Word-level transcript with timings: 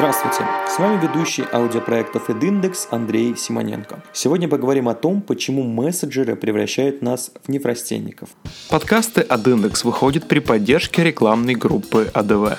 Здравствуйте! 0.00 0.46
С 0.66 0.78
вами 0.78 0.98
ведущий 0.98 1.44
аудиопроектов 1.52 2.30
«Эдиндекс» 2.30 2.88
Андрей 2.90 3.36
Симоненко. 3.36 4.02
Сегодня 4.14 4.48
поговорим 4.48 4.88
о 4.88 4.94
том, 4.94 5.20
почему 5.20 5.62
мессенджеры 5.62 6.36
превращают 6.36 7.02
нас 7.02 7.30
в 7.44 7.50
неврастенников. 7.50 8.30
Подкасты 8.70 9.20
«Адиндекс» 9.20 9.84
выходят 9.84 10.26
при 10.26 10.38
поддержке 10.38 11.04
рекламной 11.04 11.54
группы 11.54 12.10
АДВ. 12.14 12.56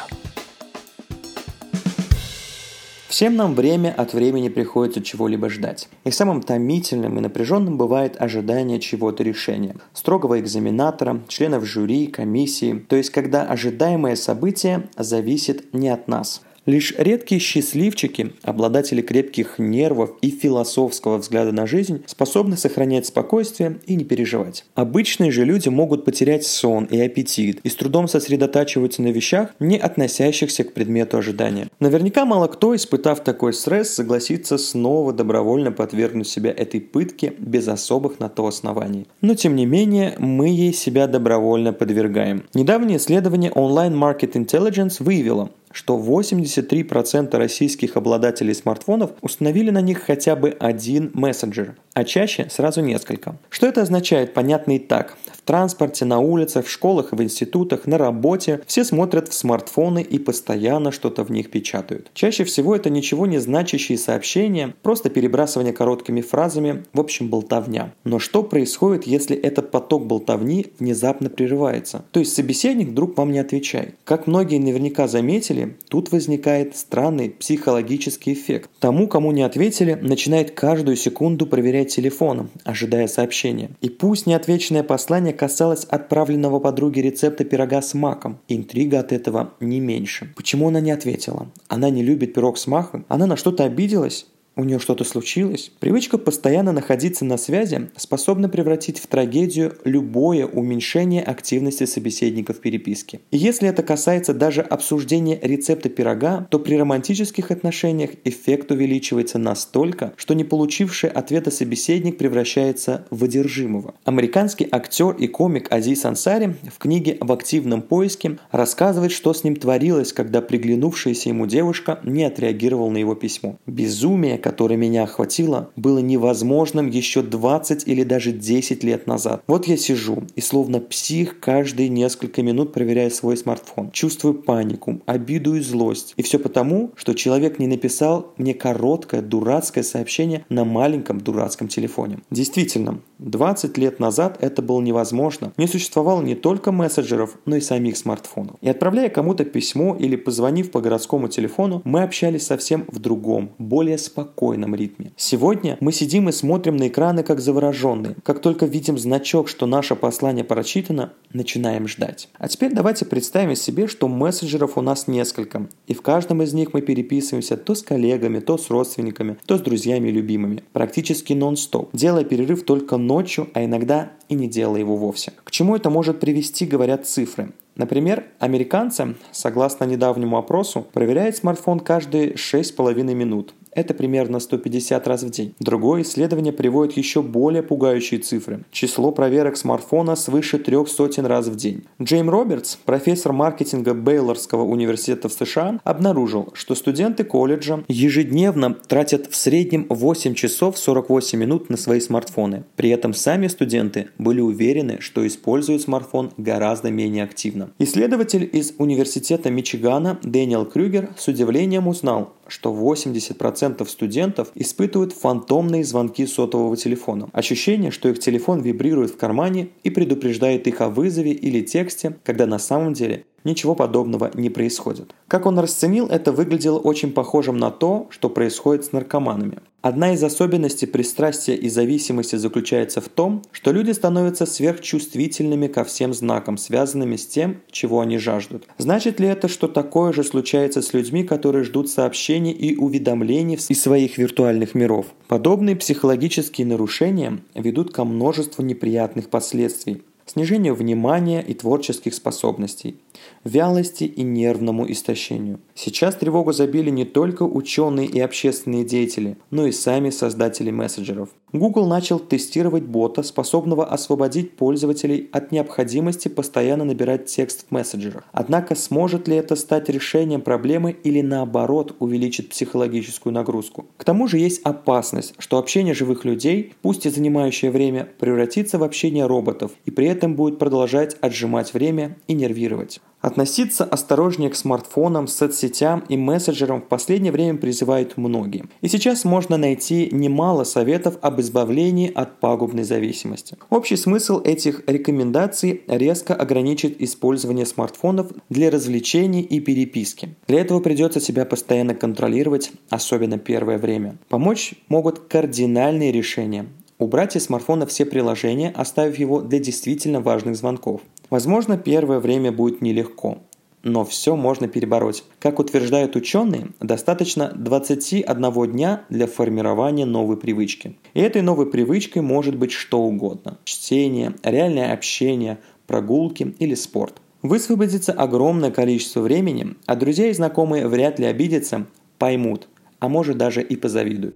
Всем 3.08 3.36
нам 3.36 3.56
время 3.56 3.92
от 3.98 4.14
времени 4.14 4.50
приходится 4.50 5.02
чего-либо 5.02 5.50
ждать. 5.50 5.90
И 6.04 6.12
самым 6.12 6.44
томительным 6.44 7.18
и 7.18 7.22
напряженным 7.22 7.76
бывает 7.76 8.22
ожидание 8.22 8.80
чего-то 8.80 9.24
решения. 9.24 9.78
Строгого 9.94 10.40
экзаменатора, 10.40 11.22
членов 11.28 11.66
жюри, 11.66 12.06
комиссии. 12.06 12.86
То 12.88 12.98
есть, 12.98 13.10
когда 13.10 13.42
ожидаемое 13.48 14.16
событие 14.16 14.90
зависит 14.96 15.74
не 15.74 15.90
от 15.90 16.08
нас– 16.08 16.44
Лишь 16.68 16.94
редкие 16.96 17.42
счастливчики, 17.42 18.34
обладатели 18.44 19.02
крепких 19.02 19.58
нервов 19.58 20.12
и 20.22 20.30
философского 20.30 21.18
взгляда 21.18 21.52
на 21.52 21.66
жизнь, 21.66 22.04
способны 22.06 22.56
сохранять 22.56 23.08
спокойствие 23.08 23.80
и 23.88 23.96
не 23.96 24.04
переживать. 24.04 24.66
Обычные 24.76 25.32
же 25.32 25.44
люди 25.44 25.70
могут 25.70 26.06
потерять 26.06 26.46
сон 26.46 26.86
и 26.86 27.00
аппетит 27.00 27.62
и 27.64 27.70
с 27.70 27.76
трудом 27.76 28.08
сосредотачиваются 28.08 29.02
на 29.02 29.08
вещах, 29.08 29.56
не 29.60 29.78
относящихся 29.78 30.64
к 30.64 30.74
предмету 30.74 31.18
ожидания. 31.18 31.68
Наверняка 31.80 32.26
мало 32.26 32.46
кто, 32.48 32.76
испытав 32.76 33.24
такой 33.24 33.54
стресс, 33.54 33.90
согласится 33.90 34.60
снова 34.60 35.14
добровольно 35.14 35.72
подвергнуть 35.72 36.28
себя 36.28 36.52
этой 36.52 36.80
пытке 36.80 37.34
без 37.40 37.68
особых 37.68 38.20
на 38.20 38.30
то 38.30 38.46
оснований. 38.46 39.08
Но 39.22 39.34
тем 39.34 39.56
не 39.56 39.66
менее, 39.66 40.14
мы 40.20 40.50
ей 40.50 40.74
себя 40.74 41.08
добровольно 41.08 41.74
подвергаем. 41.74 42.44
Недавнее 42.54 43.00
исследование 43.00 43.50
Online 43.50 43.98
Market 43.98 44.34
Intelligence 44.34 44.98
выявило, 45.00 45.50
что 45.74 45.98
83% 45.98 47.36
российских 47.38 47.98
обладателей 47.98 48.54
смартфонов 48.54 49.12
установили 49.22 49.70
на 49.70 49.82
них 49.82 50.04
хотя 50.04 50.36
бы 50.36 50.56
один 50.60 51.12
мессенджер, 51.14 51.76
а 51.94 52.04
чаще 52.04 52.48
сразу 52.50 52.82
несколько. 52.82 53.36
Что 53.50 53.68
это 53.68 53.82
означает, 53.82 54.34
понятно 54.34 54.76
и 54.76 54.80
так. 54.80 55.18
В 55.34 55.42
транспорте, 55.42 56.06
на 56.06 56.20
улицах, 56.20 56.66
в 56.66 56.72
школах, 56.72 57.12
в 57.12 57.22
институтах, 57.22 57.88
на 57.88 57.98
работе 57.98 58.62
все 58.68 58.84
смотрят 58.84 59.30
в 59.30 59.34
смартфоны 59.34 60.02
и 60.02 60.20
постоянно 60.20 60.92
что-то 60.92 61.24
в 61.24 61.32
них 61.32 61.50
печатают. 61.50 62.12
Чаще 62.14 62.44
всего 62.44 62.76
это 62.76 62.90
ничего 62.90 63.26
не 63.26 63.40
значащие 63.40 63.98
сообщения, 63.98 64.76
просто 64.84 65.10
перебрасывание 65.10 65.74
короткими 65.74 66.22
фразами, 66.22 66.86
в 66.94 67.00
общем 67.00 67.30
болтовня. 67.30 67.94
Но 68.04 68.20
что 68.20 68.44
происходит, 68.44 69.08
если 69.08 69.36
этот 69.36 69.72
поток 69.72 70.06
болтовни 70.06 70.68
внезапно 70.80 71.30
прерывается? 71.30 72.06
То 72.12 72.20
есть 72.20 72.34
собеседник 72.34 72.90
вдруг 72.90 73.18
вам 73.18 73.32
не 73.32 73.40
отвечает. 73.40 73.96
Как 74.04 74.28
многие 74.28 74.60
наверняка 74.60 75.08
заметили, 75.08 75.76
тут 75.90 76.12
возникает 76.12 76.78
странный 76.78 77.32
психологический 77.32 78.34
эффект. 78.34 78.70
Тому, 78.80 79.08
кому 79.08 79.32
не 79.32 79.42
ответили, 79.42 79.94
начинает 79.94 80.52
каждую 80.52 80.96
секунду 80.96 81.48
проверять 81.48 81.81
телефоном, 81.86 82.50
ожидая 82.64 83.08
сообщения. 83.08 83.72
И 83.82 83.90
пусть 83.90 84.26
неотвеченное 84.26 84.84
послание 84.84 85.34
касалось 85.34 85.86
отправленного 85.86 86.60
подруге 86.60 87.02
рецепта 87.02 87.44
пирога 87.44 87.82
с 87.82 87.94
маком. 87.94 88.40
Интрига 88.48 89.00
от 89.00 89.12
этого 89.12 89.54
не 89.60 89.80
меньше. 89.80 90.34
Почему 90.36 90.68
она 90.68 90.80
не 90.80 90.92
ответила? 90.92 91.48
Она 91.68 91.90
не 91.90 92.04
любит 92.04 92.34
пирог 92.34 92.58
с 92.58 92.68
маком? 92.68 93.06
Она 93.10 93.26
на 93.26 93.36
что-то 93.36 93.64
обиделась? 93.64 94.26
У 94.56 94.64
нее 94.64 94.80
что-то 94.80 95.04
случилось. 95.04 95.72
Привычка 95.80 96.18
постоянно 96.18 96.72
находиться 96.72 97.24
на 97.24 97.38
связи 97.38 97.90
способна 97.96 98.50
превратить 98.50 99.00
в 99.00 99.08
трагедию 99.08 99.78
любое 99.86 100.46
уменьшение 100.46 101.24
активности 101.24 101.86
собеседника 101.86 102.54
в 102.54 102.60
переписке. 102.60 103.22
И 103.32 103.38
если 103.38 103.70
это 103.70 103.82
касается 103.82 104.34
даже 104.34 104.62
обсуждения 104.62 105.40
рецепта 105.42 105.90
пирога, 105.90 106.48
то 106.50 106.60
при 106.60 106.76
романтических 106.76 107.52
отношениях 107.52 108.12
эффект 108.26 108.72
увеличивается 108.72 109.38
настолько, 109.38 110.14
что 110.18 110.34
не 110.34 110.44
получивший 110.44 111.10
ответа 111.10 111.50
собеседник 111.50 112.18
превращается 112.18 113.06
в 113.10 113.24
одержимого. 113.24 113.94
Американский 114.04 114.68
актер 114.70 115.16
и 115.16 115.28
комик 115.28 115.72
Азиз 115.72 116.04
Ансари 116.04 116.56
в 116.74 116.78
книге 116.78 117.18
«В 117.22 117.32
активном 117.32 117.82
поиске» 117.82 118.38
рассказывает, 118.52 119.14
что 119.14 119.34
с 119.34 119.44
ним 119.44 119.56
творилось, 119.56 120.12
когда 120.12 120.42
приглянувшаяся 120.42 121.30
ему 121.30 121.46
девушка 121.48 122.00
не 122.04 122.26
отреагировала 122.26 122.90
на 122.90 122.98
его 122.98 123.16
письмо. 123.16 123.58
Безумие, 123.66 124.41
которое 124.42 124.76
меня 124.76 125.04
охватило, 125.04 125.70
было 125.76 126.00
невозможным 126.00 126.90
еще 126.90 127.22
20 127.22 127.88
или 127.88 128.04
даже 128.04 128.32
10 128.32 128.84
лет 128.84 129.08
назад. 129.08 129.44
Вот 129.48 129.68
я 129.68 129.78
сижу 129.78 130.24
и 130.36 130.42
словно 130.42 130.80
псих 130.80 131.40
каждые 131.40 131.90
несколько 131.90 132.44
минут 132.44 132.74
проверяю 132.74 133.12
свой 133.12 133.38
смартфон. 133.38 133.92
Чувствую 133.92 134.34
панику, 134.34 135.02
обиду 135.06 135.56
и 135.56 135.62
злость. 135.62 136.14
И 136.18 136.24
все 136.24 136.40
потому, 136.40 136.92
что 136.96 137.14
человек 137.14 137.60
не 137.60 137.68
написал 137.68 138.34
мне 138.38 138.54
короткое 138.54 139.22
дурацкое 139.22 139.84
сообщение 139.84 140.46
на 140.50 140.66
маленьком 140.66 141.22
дурацком 141.22 141.68
телефоне. 141.68 142.20
Действительно, 142.30 143.00
20 143.20 143.78
лет 143.78 144.00
назад 144.00 144.38
это 144.42 144.62
было 144.62 144.82
невозможно. 144.82 145.54
Не 145.58 145.68
существовало 145.68 146.22
не 146.22 146.36
только 146.36 146.72
мессенджеров, 146.72 147.38
но 147.46 147.56
и 147.56 147.62
самих 147.62 147.98
смартфонов. 147.98 148.56
И 148.62 148.70
отправляя 148.70 149.10
кому-то 149.10 149.46
письмо 149.46 149.96
или 149.96 150.16
позвонив 150.16 150.72
по 150.72 150.82
городскому 150.82 151.28
телефону, 151.28 151.82
мы 151.86 152.04
общались 152.04 152.48
совсем 152.48 152.86
в 152.88 153.00
другом, 153.00 153.52
более 153.58 153.98
спокойном 153.98 154.31
ритме. 154.76 155.12
Сегодня 155.16 155.78
мы 155.80 155.92
сидим 155.92 156.30
и 156.30 156.32
смотрим 156.32 156.78
на 156.78 156.88
экраны 156.88 157.24
как 157.24 157.40
завороженные. 157.40 158.16
Как 158.24 158.42
только 158.42 158.66
видим 158.66 158.98
значок, 158.98 159.48
что 159.48 159.66
наше 159.66 159.96
послание 159.96 160.44
прочитано, 160.44 161.14
начинаем 161.34 161.88
ждать. 161.88 162.30
А 162.38 162.48
теперь 162.48 162.74
давайте 162.74 163.06
представим 163.06 163.56
себе, 163.56 163.88
что 163.88 164.08
мессенджеров 164.08 164.78
у 164.78 164.82
нас 164.82 165.08
несколько, 165.08 165.68
и 165.88 165.94
в 165.94 166.02
каждом 166.02 166.42
из 166.42 166.54
них 166.54 166.74
мы 166.74 166.82
переписываемся 166.82 167.58
то 167.58 167.76
с 167.76 167.84
коллегами, 167.84 168.40
то 168.40 168.58
с 168.58 168.70
родственниками, 168.70 169.38
то 169.46 169.58
с 169.58 169.62
друзьями 169.62 170.10
и 170.10 170.12
любимыми. 170.12 170.64
Практически 170.74 171.34
нон-стоп, 171.34 171.90
делая 171.94 172.24
перерыв 172.24 172.64
только 172.64 172.98
ночью, 172.98 173.50
а 173.54 173.64
иногда 173.64 174.12
и 174.30 174.36
не 174.36 174.48
делая 174.48 174.80
его 174.80 174.96
вовсе. 174.96 175.34
К 175.44 175.52
чему 175.52 175.76
это 175.76 175.90
может 175.90 176.20
привести, 176.20 176.66
говорят 176.66 177.06
цифры. 177.06 177.52
Например, 177.76 178.26
американцы, 178.40 179.16
согласно 179.32 179.86
недавнему 179.86 180.38
опросу, 180.38 180.86
проверяют 180.94 181.38
смартфон 181.38 181.80
каждые 181.80 182.34
6,5 182.34 183.14
минут. 183.14 183.54
Это 183.74 183.94
примерно 183.94 184.40
150 184.40 185.08
раз 185.08 185.24
в 185.24 185.30
день. 185.30 185.56
Другое 185.60 186.02
исследование 186.02 186.52
приводит 186.52 186.98
еще 186.98 187.22
более 187.22 187.64
пугающие 187.64 188.20
цифры. 188.20 188.66
Число 188.72 189.12
проверок 189.12 189.56
смартфона 189.56 190.16
свыше 190.16 190.60
трех 190.60 190.90
сотен 190.90 191.26
раз 191.26 191.48
в 191.48 191.56
день. 191.56 191.84
Джейм 192.02 192.30
Робертс, 192.30 192.76
профессор 192.76 193.32
маркетинга 193.32 193.94
Бейлорского 193.94 194.64
университета 194.64 195.30
в 195.30 195.34
США, 195.34 195.80
обнаружил, 195.86 196.50
что 196.54 196.76
студенты 196.76 197.24
колледжа 197.24 197.84
ежедневно 197.88 198.74
тратят 198.74 199.28
в 199.32 199.36
среднем 199.36 199.86
8 199.90 200.34
часов 200.34 200.78
48 200.78 201.40
минут 201.40 201.70
на 201.70 201.78
свои 201.78 202.02
смартфоны. 202.02 202.66
При 202.76 202.90
этом 202.90 203.14
сами 203.14 203.48
студенты 203.48 204.10
были 204.18 204.42
уверены, 204.42 204.98
что 205.00 205.26
используют 205.26 205.82
смартфон 205.84 206.32
гораздо 206.38 206.92
менее 206.92 207.24
активно. 207.24 207.72
Исследователь 207.80 208.50
из 208.52 208.74
университета 208.78 209.50
Мичигана 209.50 210.20
Дэниел 210.24 210.66
Крюгер 210.66 211.10
с 211.18 211.28
удивлением 211.30 211.88
узнал, 211.88 212.34
что 212.48 212.74
80% 212.74 213.61
студентов 213.90 214.52
испытывают 214.56 215.14
фантомные 215.14 215.84
звонки 215.84 216.26
сотового 216.26 216.76
телефона. 216.76 217.30
Ощущение, 217.34 217.92
что 217.92 218.10
их 218.10 218.20
телефон 218.20 218.62
вибрирует 218.62 219.12
в 219.12 219.18
кармане 219.18 219.70
и 219.84 219.90
предупреждает 219.90 220.68
их 220.68 220.82
о 220.82 220.90
вызове 220.90 221.32
или 221.32 221.62
тексте, 221.62 222.18
когда 222.24 222.46
на 222.46 222.60
самом 222.60 222.94
деле 222.94 223.26
Ничего 223.44 223.76
подобного 223.76 224.30
не 224.34 224.50
происходит. 224.50 225.16
Как 225.28 225.46
он 225.46 225.58
расценил, 225.58 226.08
это 226.08 226.32
выглядело 226.32 226.78
очень 226.78 227.12
похожим 227.12 227.58
на 227.58 227.72
то, 227.72 228.08
что 228.12 228.30
происходит 228.30 228.86
с 228.86 228.92
наркоманами. 228.92 229.60
Одна 229.82 230.14
из 230.14 230.24
особенностей 230.24 230.86
пристрастия 230.86 231.56
и 231.56 231.68
зависимости 231.68 232.36
заключается 232.36 233.02
в 233.02 233.10
том, 233.10 233.42
что 233.52 233.72
люди 233.72 233.90
становятся 233.92 234.46
сверхчувствительными 234.46 235.66
ко 235.66 235.84
всем 235.84 236.14
знакам, 236.14 236.58
связанными 236.58 237.16
с 237.16 237.26
тем, 237.26 237.62
чего 237.72 238.00
они 238.02 238.20
жаждут. 238.20 238.68
Значит 238.78 239.20
ли 239.20 239.28
это, 239.28 239.48
что 239.48 239.68
такое 239.68 240.14
же 240.14 240.24
случается 240.24 240.84
с 240.84 240.94
людьми, 240.94 241.24
которые 241.24 241.64
ждут 241.64 241.90
сообщений 241.90 242.52
и 242.52 242.76
уведомлений 242.76 243.58
из 243.70 243.82
своих 243.82 244.20
виртуальных 244.20 244.76
миров? 244.76 245.08
Подобные 245.28 245.76
психологические 245.76 246.68
нарушения 246.68 247.40
ведут 247.56 247.92
ко 247.92 248.06
множеству 248.06 248.64
неприятных 248.64 249.30
последствий, 249.30 250.04
снижению 250.28 250.76
внимания 250.76 251.42
и 251.42 251.56
творческих 251.56 252.14
способностей, 252.14 252.98
вялости 253.44 254.04
и 254.04 254.24
нервному 254.24 254.90
истощению. 254.92 255.60
Сейчас 255.76 256.16
тревогу 256.16 256.52
забили 256.52 256.90
не 256.90 257.06
только 257.06 257.44
ученые 257.44 258.08
и 258.08 258.20
общественные 258.20 258.86
деятели, 258.86 259.38
но 259.50 259.66
и 259.66 259.72
сами 259.72 260.10
создатели 260.10 260.72
мессенджеров. 260.72 261.30
Google 261.54 261.86
начал 261.86 262.20
тестировать 262.20 262.84
бота, 262.84 263.24
способного 263.24 263.86
освободить 263.86 264.56
пользователей 264.56 265.30
от 265.34 265.52
необходимости 265.52 266.30
постоянно 266.30 266.86
набирать 266.86 267.26
текст 267.26 267.66
в 267.68 267.72
мессенджерах. 267.72 268.24
Однако 268.32 268.76
сможет 268.76 269.28
ли 269.28 269.36
это 269.36 269.58
стать 269.58 269.90
решением 269.90 270.42
проблемы 270.42 270.96
или 271.04 271.22
наоборот 271.22 271.96
увеличит 272.00 272.50
психологическую 272.50 273.34
нагрузку? 273.34 273.88
К 273.98 274.06
тому 274.06 274.28
же 274.28 274.38
есть 274.38 274.62
опасность, 274.64 275.34
что 275.40 275.58
общение 275.58 275.94
живых 275.94 276.24
людей, 276.24 276.74
пусть 276.82 277.06
и 277.06 277.10
занимающее 277.10 277.70
время, 277.70 278.08
превратится 278.20 278.78
в 278.78 278.84
общение 278.84 279.26
роботов 279.26 279.72
и 279.86 279.92
при 279.92 280.08
этом 280.08 280.36
будет 280.36 280.58
продолжать 280.58 281.18
отжимать 281.20 281.74
время 281.74 282.18
и 282.28 282.34
нервировать. 282.34 283.02
Относиться 283.22 283.84
осторожнее 283.84 284.50
к 284.50 284.56
смартфонам, 284.56 285.28
соцсетям 285.28 286.04
и 286.10 286.18
мессенджерам 286.18 286.82
в 286.82 286.88
последнее 286.88 287.32
время 287.32 287.58
призывают 287.58 288.18
многие. 288.18 288.66
И 288.82 288.88
сейчас 288.88 289.26
можно 289.26 289.58
найти 289.58 290.10
немало 290.12 290.64
советов 290.64 291.18
об 291.22 291.40
избавлении 291.40 292.12
от 292.12 292.40
пагубной 292.40 292.84
зависимости. 292.84 293.58
Общий 293.70 293.96
смысл 293.96 294.42
этих 294.42 294.82
рекомендаций 294.88 295.84
резко 295.88 296.34
ограничит 296.34 297.00
использование 297.02 297.68
смартфонов 297.68 298.32
для 298.50 298.72
развлечений 298.72 299.42
и 299.42 299.60
переписки. 299.60 300.36
Для 300.48 300.62
этого 300.62 300.80
придется 300.80 301.20
себя 301.20 301.46
постоянно 301.46 301.94
контролировать, 301.94 302.72
особенно 302.90 303.38
первое 303.38 303.78
время. 303.78 304.18
Помочь 304.30 304.74
могут 304.90 305.20
кардинальные 305.20 306.12
решения. 306.12 306.66
Убрать 306.98 307.36
из 307.36 307.46
смартфона 307.46 307.86
все 307.86 308.06
приложения, 308.06 308.70
оставив 308.70 309.18
его 309.18 309.42
для 309.42 309.60
действительно 309.60 310.22
важных 310.22 310.56
звонков. 310.56 311.02
Возможно, 311.32 311.78
первое 311.78 312.20
время 312.20 312.52
будет 312.52 312.82
нелегко, 312.82 313.38
но 313.84 314.04
все 314.04 314.36
можно 314.36 314.68
перебороть. 314.68 315.24
Как 315.40 315.60
утверждают 315.60 316.18
ученые, 316.18 316.68
достаточно 316.82 317.54
21 317.56 318.72
дня 318.72 319.06
для 319.10 319.28
формирования 319.28 320.06
новой 320.06 320.36
привычки. 320.36 320.98
И 321.14 321.22
этой 321.22 321.42
новой 321.42 321.68
привычкой 321.68 322.22
может 322.22 322.58
быть 322.58 322.74
что 322.74 323.02
угодно. 323.02 323.58
Чтение, 323.64 324.36
реальное 324.44 324.92
общение, 324.92 325.60
прогулки 325.88 326.54
или 326.60 326.76
спорт. 326.76 327.16
Высвободится 327.42 328.12
огромное 328.12 328.70
количество 328.70 329.22
времени, 329.22 329.76
а 329.86 329.96
друзья 329.96 330.28
и 330.28 330.34
знакомые 330.34 330.86
вряд 330.88 331.18
ли 331.18 331.26
обидятся, 331.26 331.88
поймут, 332.20 332.68
а 333.00 333.08
может 333.08 333.38
даже 333.38 333.64
и 333.64 333.78
позавидуют. 333.78 334.36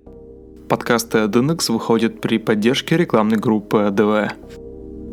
Подкасты 0.69 1.19
AdIndex 1.19 1.71
выходят 1.71 2.21
при 2.21 2.39
поддержке 2.39 2.95
рекламной 2.95 3.37
группы 3.37 3.79
АДВ. 3.79 4.64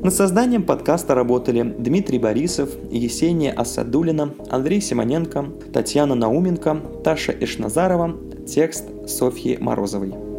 Над 0.03 0.13
созданием 0.13 0.65
подкаста 0.65 1.15
работали 1.15 1.63
Дмитрий 1.63 2.19
Борисов, 2.19 2.71
Есения 2.91 3.53
Асадулина, 3.53 4.35
Андрей 4.51 4.81
Симоненко, 4.81 5.47
Татьяна 5.73 6.17
Науменко, 6.17 6.81
Таша 7.05 7.31
Ишназарова, 7.31 8.17
текст 8.45 8.89
Софьи 9.07 9.59
Морозовой. 9.59 10.32